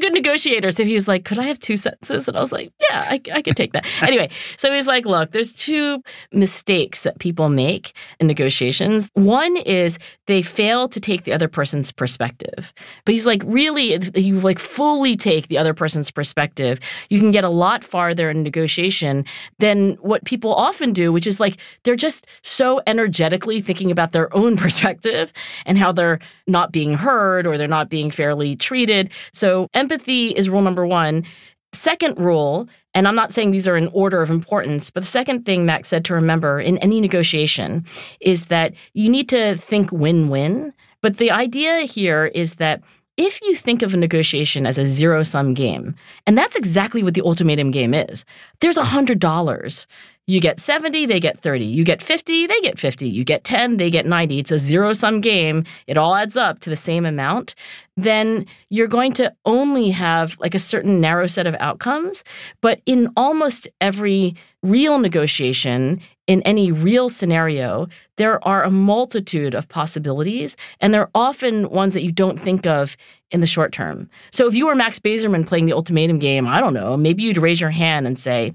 [0.00, 0.70] Good negotiator.
[0.70, 2.26] So he was like, Could I have two sentences?
[2.26, 3.86] And I was like, Yeah, I, I could take that.
[4.02, 9.08] anyway, so he's like, Look, there's two mistakes that people make in negotiations.
[9.14, 12.72] One is they fail to take the other person's perspective.
[13.04, 17.30] But he's like, Really, if you like fully take the other person's perspective, you can
[17.30, 19.24] get a lot farther in negotiation
[19.58, 24.34] than what people often do, which is like they're just so energetically thinking about their
[24.34, 25.32] own perspective
[25.66, 29.12] and how they're not being heard or they're not being fairly treated.
[29.32, 31.24] So, empathy is rule number one.
[31.72, 35.44] Second rule, and I'm not saying these are in order of importance, but the second
[35.44, 37.84] thing Max said to remember in any negotiation
[38.20, 40.72] is that you need to think win win.
[41.00, 42.82] But the idea here is that
[43.16, 45.94] if you think of a negotiation as a zero sum game,
[46.26, 48.24] and that's exactly what the ultimatum game is,
[48.60, 49.86] there's $100
[50.30, 51.64] You get 70, they get 30.
[51.64, 53.08] You get 50, they get 50.
[53.08, 54.38] You get 10, they get 90.
[54.38, 55.64] It's a zero sum game.
[55.88, 57.56] It all adds up to the same amount.
[57.96, 62.22] Then you're going to only have like a certain narrow set of outcomes.
[62.60, 69.68] But in almost every real negotiation, in any real scenario, there are a multitude of
[69.68, 72.96] possibilities, and they're often ones that you don't think of
[73.32, 74.08] in the short term.
[74.30, 77.36] So if you were Max Bazerman playing the ultimatum game, I don't know, maybe you'd
[77.36, 78.54] raise your hand and say,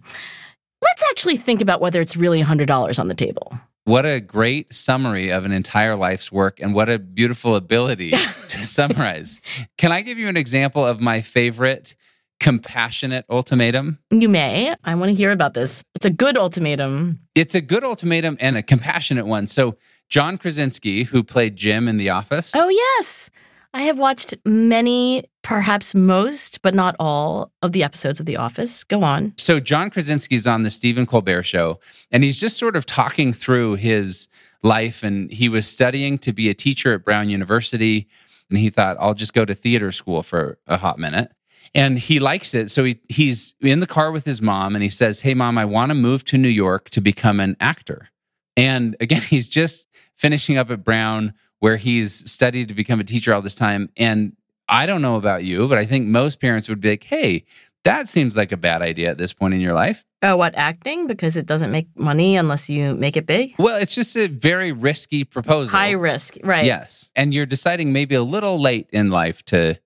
[0.86, 3.60] let's actually think about whether it's really $100 on the table.
[3.86, 8.12] What a great summary of an entire life's work, and what a beautiful ability
[8.48, 9.39] to summarize.
[9.78, 11.95] Can I give you an example of my favorite
[12.39, 14.00] compassionate ultimatum?
[14.10, 14.76] You may.
[14.84, 15.84] I want to hear about this.
[15.93, 17.19] It's a good ultimatum.
[17.36, 19.48] It's a good ultimatum and a compassionate one.
[19.48, 19.78] So,
[20.10, 22.54] John Krasinski, who played Jim in The Office.
[22.56, 23.30] Oh, yes.
[23.74, 28.84] I have watched many, perhaps most, but not all of the episodes of The Office.
[28.84, 29.32] Go on.
[29.38, 31.80] So, John Krasinski's on the Stephen Colbert show,
[32.12, 34.28] and he's just sort of talking through his
[34.64, 35.04] life.
[35.04, 38.08] And he was studying to be a teacher at Brown University.
[38.50, 41.32] And he thought, I'll just go to theater school for a hot minute.
[41.76, 42.72] And he likes it.
[42.72, 45.66] So he, he's in the car with his mom and he says, Hey, mom, I
[45.66, 48.10] want to move to New York to become an actor.
[48.58, 53.34] And again, he's just finishing up at Brown where he's studied to become a teacher
[53.34, 53.90] all this time.
[53.98, 54.36] And
[54.67, 57.45] I don't know about you, but I think most parents would be like, hey,
[57.84, 60.04] that seems like a bad idea at this point in your life.
[60.23, 61.06] Oh, what acting?
[61.06, 63.54] Because it doesn't make money unless you make it big?
[63.60, 65.69] Well, it's just a very risky proposal.
[65.69, 66.65] High risk, right.
[66.65, 67.12] Yes.
[67.15, 69.80] And you're deciding maybe a little late in life to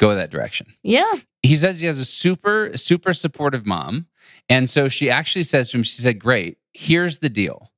[0.00, 0.66] go that direction.
[0.82, 1.12] Yeah.
[1.44, 4.06] He says he has a super, super supportive mom.
[4.48, 7.70] And so she actually says to him, she said, Great, here's the deal.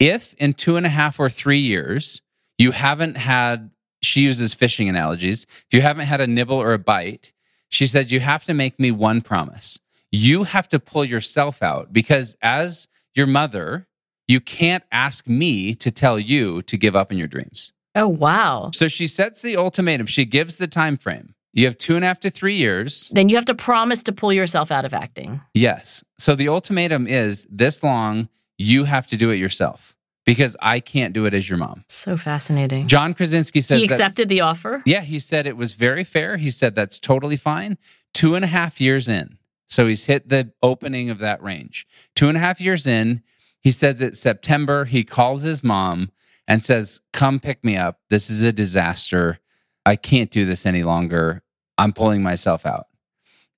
[0.00, 2.20] If in two and a half or three years
[2.56, 3.70] you haven't had,
[4.02, 5.44] she uses fishing analogies.
[5.48, 7.32] If you haven't had a nibble or a bite,
[7.68, 9.78] she said, you have to make me one promise.
[10.10, 13.86] You have to pull yourself out because as your mother,
[14.26, 17.72] you can't ask me to tell you to give up on your dreams.
[17.94, 18.70] Oh, wow.
[18.74, 20.06] So she sets the ultimatum.
[20.06, 21.34] She gives the time frame.
[21.52, 23.10] You have two and a half to three years.
[23.12, 25.40] Then you have to promise to pull yourself out of acting.
[25.54, 26.04] Yes.
[26.18, 29.96] So the ultimatum is this long, you have to do it yourself
[30.28, 31.86] because I can't do it as your mom.
[31.88, 32.86] So fascinating.
[32.86, 34.82] John Krasinski says he accepted the offer.
[34.84, 36.36] Yeah, he said it was very fair.
[36.36, 37.78] He said that's totally fine.
[38.12, 39.38] Two and a half years in.
[39.68, 41.86] So he's hit the opening of that range.
[42.14, 43.22] Two and a half years in,
[43.62, 44.84] he says it's September.
[44.84, 46.10] He calls his mom
[46.46, 48.00] and says, Come pick me up.
[48.10, 49.38] This is a disaster.
[49.86, 51.42] I can't do this any longer.
[51.78, 52.88] I'm pulling myself out.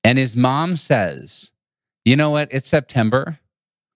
[0.04, 1.50] And his mom says,
[2.04, 2.46] You know what?
[2.52, 3.39] It's September.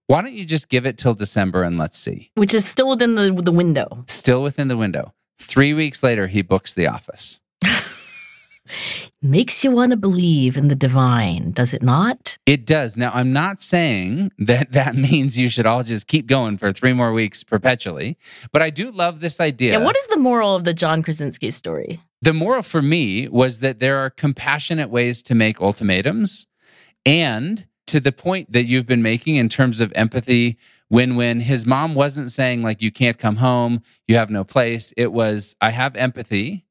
[0.07, 2.31] Why don't you just give it till December and let's see?
[2.35, 4.05] Which is still within the, the window.
[4.07, 5.15] Still within the window.
[5.39, 7.41] Three weeks later, he books the office.
[9.23, 12.37] Makes you want to believe in the divine, does it not?
[12.45, 12.99] It does.
[12.99, 16.93] Now, I'm not saying that that means you should all just keep going for three
[16.93, 18.19] more weeks perpetually,
[18.53, 19.73] but I do love this idea.
[19.73, 21.99] Yeah, what is the moral of the John Krasinski story?
[22.21, 26.47] The moral for me was that there are compassionate ways to make ultimatums
[27.07, 31.67] and to the point that you've been making in terms of empathy when when his
[31.67, 33.83] mom wasn't saying like you can't come home.
[34.07, 34.93] You have no place.
[34.97, 36.65] It was i have empathy.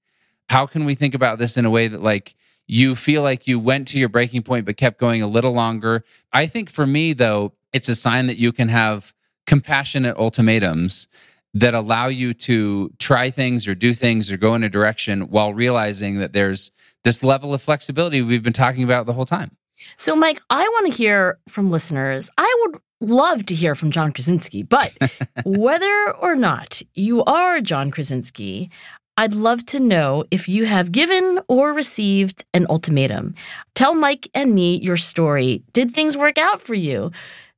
[0.50, 2.36] How can we think about this in a way that like
[2.68, 6.04] you feel like you went to your breaking point but kept going a little longer?
[6.32, 9.14] I think for me though it's a sign that you can have
[9.46, 11.08] compassionate ultimatums
[11.56, 15.54] that allow you to try things or do things or go in a direction while
[15.54, 16.72] realizing that there's
[17.04, 19.52] this level of flexibility we've been talking about the whole time
[19.98, 22.30] so, Mike, I want to hear from listeners.
[22.38, 24.94] I would love to hear from John Krasinski, but
[25.46, 28.70] whether or not you are John Krasinski,
[29.16, 33.36] I'd love to know if you have given or received an ultimatum.
[33.76, 35.62] Tell Mike and me your story.
[35.72, 37.12] Did things work out for you?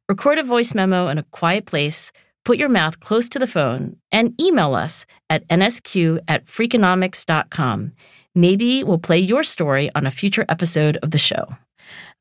[0.10, 2.12] Record a voice memo in a quiet place,
[2.44, 7.94] put your mouth close to the phone, and email us at nsq at freakonomics.com.
[8.36, 11.56] Maybe we'll play your story on a future episode of the show.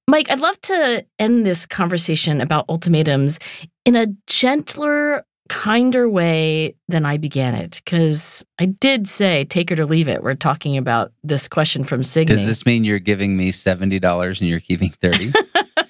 [0.07, 3.38] Mike, I'd love to end this conversation about ultimatums
[3.85, 7.81] in a gentler, kinder way than I began it.
[7.85, 10.23] Because I did say, take it or leave it.
[10.23, 12.27] We're talking about this question from Signe.
[12.27, 15.33] Does this mean you're giving me $70 and you're keeping 30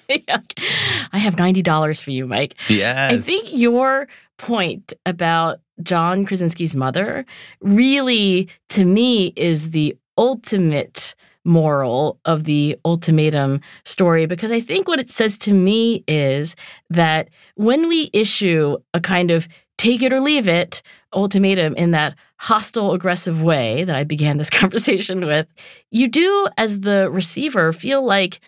[0.09, 2.55] I have $90 for you, Mike.
[2.69, 3.13] Yes.
[3.13, 7.25] I think your point about John Krasinski's mother
[7.61, 14.99] really, to me, is the ultimate moral of the ultimatum story because I think what
[14.99, 16.55] it says to me is
[16.89, 20.81] that when we issue a kind of take it or leave it
[21.13, 25.47] ultimatum in that hostile, aggressive way that I began this conversation with,
[25.91, 28.39] you do, as the receiver, feel like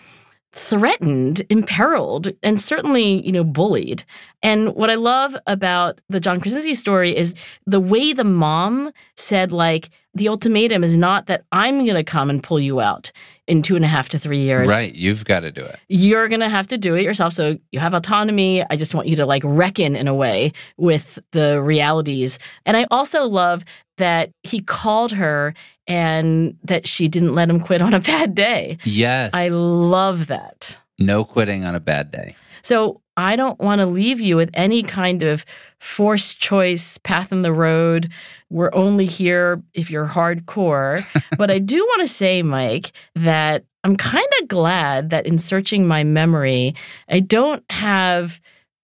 [0.58, 4.04] threatened, imperiled, and certainly, you know, bullied.
[4.42, 7.36] And what I love about the John Krasinski story is
[7.68, 12.32] the way the mom said, like, the ultimatum is not that I'm going to come
[12.32, 13.12] and pull you out
[13.48, 14.68] in two and a half to three years.
[14.68, 14.96] Right.
[14.96, 15.80] You've got to do it.
[15.90, 17.34] You're going to have to do it yourself.
[17.34, 18.66] So you have autonomy.
[18.68, 22.40] I just want you to like reckon in a way with the realities.
[22.66, 23.64] And I also love
[23.98, 25.54] that he called her
[25.88, 28.78] and that she didn't let him quit on a bad day.
[28.84, 29.32] Yes.
[29.34, 30.78] I love that.
[31.00, 32.36] no quitting on a bad day.
[32.62, 35.46] So I don't want to leave you with any kind of
[35.80, 38.12] forced choice path in the road.
[38.50, 41.02] We're only here if you're hardcore.
[41.38, 45.88] but I do want to say, Mike, that I'm kind of glad that in searching
[45.88, 46.76] my memory,
[47.10, 48.42] I don't have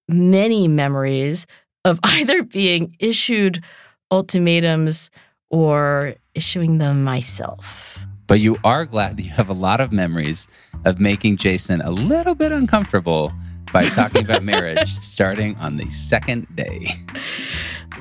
[0.08, 1.46] many memories
[1.84, 3.64] of either being issued
[4.12, 5.12] ultimatums
[5.50, 8.00] or issuing them myself.
[8.28, 10.48] But you are glad that you have a lot of memories
[10.86, 13.32] of making Jason a little bit uncomfortable
[13.72, 16.88] by talking about marriage starting on the second day.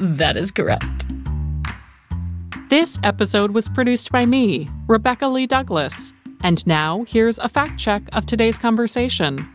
[0.01, 1.07] That is correct.
[2.68, 6.12] This episode was produced by me, Rebecca Lee Douglas.
[6.43, 9.49] And now, here's a fact check of today's conversation.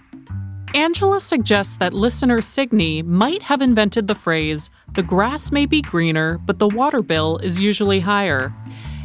[0.73, 6.37] Angela suggests that listener Signe might have invented the phrase, the grass may be greener,
[6.39, 8.53] but the water bill is usually higher.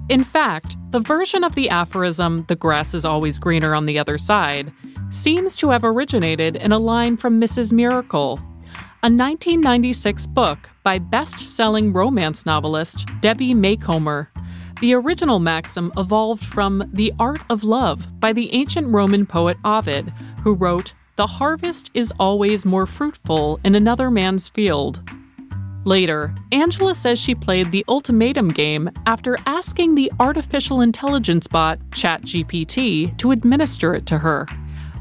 [0.09, 4.19] In fact, the version of the aphorism, the grass is always greener on the other
[4.19, 4.73] side,
[5.11, 7.73] seems to have originated in a line from Mrs.
[7.73, 8.41] Miracle,
[9.05, 14.31] a 1996 book by best selling romance novelist Debbie Macomber.
[14.81, 20.13] The original maxim evolved from The Art of Love by the ancient Roman poet Ovid,
[20.43, 25.03] who wrote, The harvest is always more fruitful in another man's field.
[25.85, 33.19] Later, Angela says she played the ultimatum game after asking the artificial intelligence bot ChatGPT
[33.19, 34.47] to administer it to her.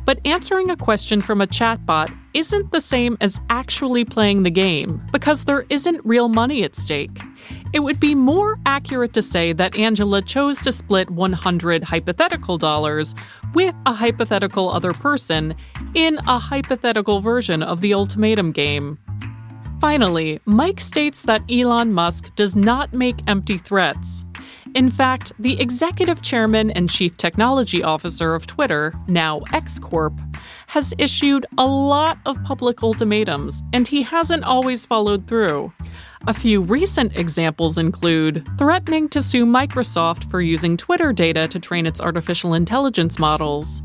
[0.04, 5.02] But answering a question from a chatbot isn't the same as actually playing the game
[5.14, 7.22] because there isn't real money at stake.
[7.74, 13.16] It would be more accurate to say that Angela chose to split 100 hypothetical dollars
[13.54, 15.56] with a hypothetical other person
[15.94, 19.00] in a hypothetical version of the ultimatum game.
[19.80, 24.26] Finally, Mike states that Elon Musk does not make empty threats.
[24.74, 30.14] In fact, the executive chairman and chief technology officer of Twitter, now X Corp,
[30.68, 35.74] has issued a lot of public ultimatums, and he hasn't always followed through.
[36.28, 41.86] A few recent examples include threatening to sue Microsoft for using Twitter data to train
[41.86, 43.84] its artificial intelligence models,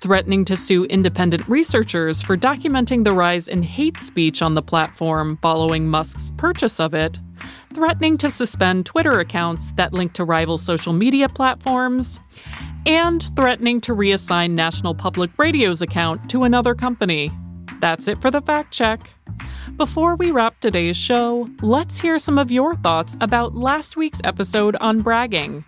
[0.00, 5.36] threatening to sue independent researchers for documenting the rise in hate speech on the platform
[5.42, 7.18] following Musk's purchase of it,
[7.74, 12.20] threatening to suspend Twitter accounts that link to rival social media platforms,
[12.86, 17.30] and threatening to reassign National Public Radio's account to another company.
[17.80, 19.12] That's it for the fact check.
[19.76, 24.74] Before we wrap today's show, let's hear some of your thoughts about last week's episode
[24.76, 25.64] on bragging.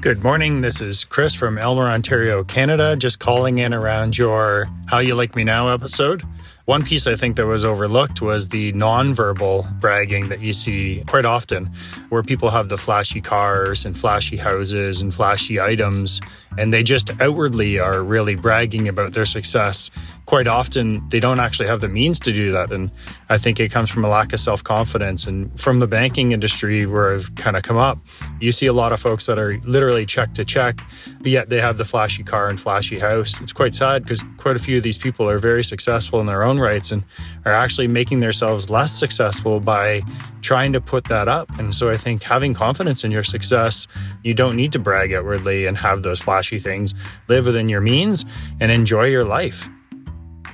[0.00, 0.60] Good morning.
[0.60, 5.34] This is Chris from Elmer, Ontario, Canada, just calling in around your How You Like
[5.34, 6.22] Me Now episode.
[6.66, 11.26] One piece I think that was overlooked was the nonverbal bragging that you see quite
[11.26, 11.66] often,
[12.08, 16.22] where people have the flashy cars and flashy houses and flashy items,
[16.56, 19.90] and they just outwardly are really bragging about their success.
[20.24, 22.72] Quite often, they don't actually have the means to do that.
[22.72, 22.90] And
[23.28, 25.26] I think it comes from a lack of self confidence.
[25.26, 27.98] And from the banking industry, where I've kind of come up,
[28.40, 30.80] you see a lot of folks that are literally check to check,
[31.18, 33.38] but yet they have the flashy car and flashy house.
[33.42, 36.42] It's quite sad because quite a few of these people are very successful in their
[36.54, 37.02] own rights and
[37.44, 40.02] are actually making themselves less successful by
[40.40, 41.48] trying to put that up.
[41.58, 43.86] And so I think having confidence in your success,
[44.22, 46.94] you don't need to brag outwardly and have those flashy things.
[47.28, 48.24] Live within your means
[48.60, 49.68] and enjoy your life.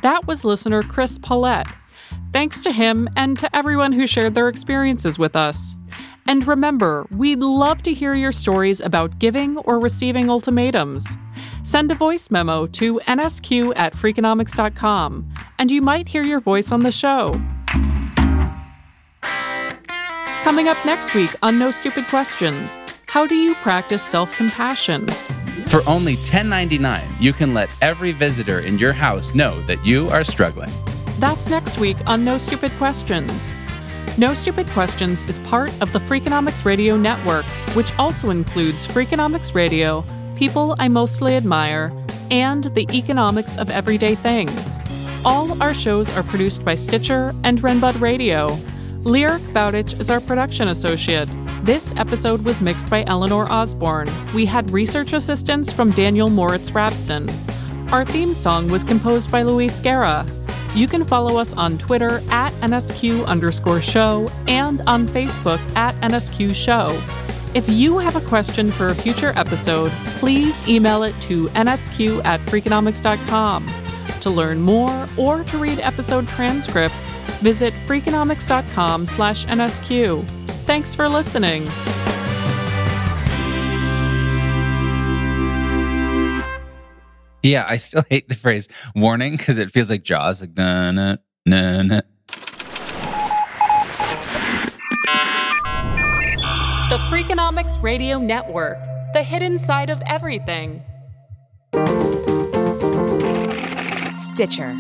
[0.02, 1.68] That was listener Chris Paulette.
[2.32, 5.76] Thanks to him and to everyone who shared their experiences with us.
[6.26, 11.04] And remember, we'd love to hear your stories about giving or receiving ultimatums.
[11.70, 16.80] Send a voice memo to nsq at freakonomics.com, and you might hear your voice on
[16.80, 17.40] the show.
[20.42, 25.06] Coming up next week on No Stupid Questions How do you practice self compassion?
[25.68, 30.24] For only $10.99, you can let every visitor in your house know that you are
[30.24, 30.72] struggling.
[31.20, 33.54] That's next week on No Stupid Questions.
[34.18, 37.44] No Stupid Questions is part of the Freakonomics Radio Network,
[37.76, 40.04] which also includes Freakonomics Radio,
[40.40, 41.92] People I Mostly Admire,
[42.30, 44.58] and The Economics of Everyday Things.
[45.22, 48.56] All our shows are produced by Stitcher and Renbud Radio.
[49.02, 51.28] Lyric Bowditch is our production associate.
[51.62, 54.08] This episode was mixed by Eleanor Osborne.
[54.34, 57.30] We had research assistance from Daniel Moritz Rabson.
[57.92, 60.24] Our theme song was composed by Luis Guerra.
[60.74, 66.54] You can follow us on Twitter at NSQ underscore show and on Facebook at NSQ
[66.54, 66.88] show.
[67.52, 69.90] If you have a question for a future episode,
[70.20, 73.68] please email it to nsq at freakonomics.com.
[74.20, 77.04] To learn more or to read episode transcripts,
[77.40, 80.24] visit freakonomics.com slash nsq.
[80.64, 81.62] Thanks for listening.
[87.42, 91.16] Yeah, I still hate the phrase warning because it feels like Jaws, like na na
[91.44, 92.00] na na.
[96.90, 98.76] The Freakonomics Radio Network,
[99.12, 100.82] the hidden side of everything.
[104.16, 104.76] Stitcher.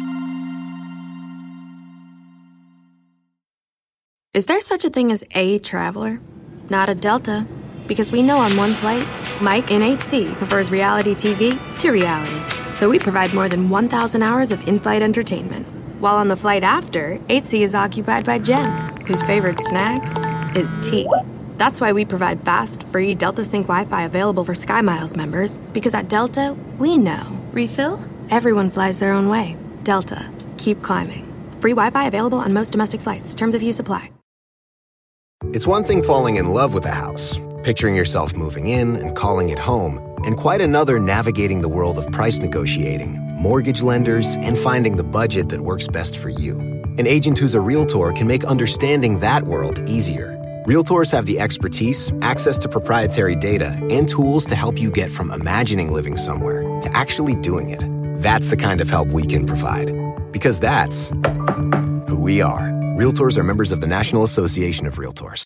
[4.34, 6.20] Is there such a thing as a traveler?
[6.68, 7.46] Not a Delta.
[7.86, 9.06] Because we know on one flight,
[9.40, 12.72] Mike in 8C prefers reality TV to reality.
[12.72, 15.68] So we provide more than 1,000 hours of in flight entertainment.
[16.00, 21.08] While on the flight after, 8C is occupied by Jen, whose favorite snack is tea.
[21.60, 25.92] That's why we provide fast, free Delta Sync Wi Fi available for SkyMiles members, because
[25.92, 27.38] at Delta, we know.
[27.52, 28.00] Refill?
[28.30, 29.58] Everyone flies their own way.
[29.82, 30.26] Delta.
[30.56, 31.30] Keep climbing.
[31.60, 33.34] Free Wi Fi available on most domestic flights.
[33.34, 34.10] Terms of use apply.
[35.52, 39.50] It's one thing falling in love with a house, picturing yourself moving in and calling
[39.50, 44.96] it home, and quite another navigating the world of price negotiating, mortgage lenders, and finding
[44.96, 46.58] the budget that works best for you.
[46.96, 50.39] An agent who's a realtor can make understanding that world easier.
[50.66, 55.32] Realtors have the expertise, access to proprietary data, and tools to help you get from
[55.32, 57.82] imagining living somewhere to actually doing it.
[58.20, 59.90] That's the kind of help we can provide.
[60.32, 61.12] Because that's
[62.08, 62.68] who we are.
[62.94, 65.44] Realtors are members of the National Association of Realtors.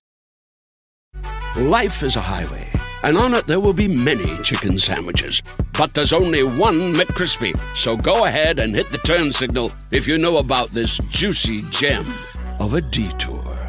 [1.55, 2.69] Life is a highway,
[3.05, 5.45] and on it there will be many chicken sandwiches.
[5.79, 7.57] But there's only one McCrispy.
[7.77, 12.05] So go ahead and hit the turn signal if you know about this juicy gem
[12.59, 13.64] of a detour.